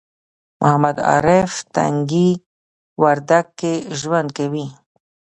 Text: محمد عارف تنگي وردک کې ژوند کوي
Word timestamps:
محمد 0.61 0.97
عارف 1.11 1.51
تنگي 1.75 2.29
وردک 3.01 3.45
کې 3.59 3.73
ژوند 3.99 4.27
کوي 4.37 4.65